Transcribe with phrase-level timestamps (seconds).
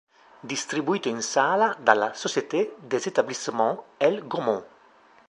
[0.53, 4.25] Distribuito in sala dalla Société des Etablissements L.
[4.25, 4.65] Gaumont.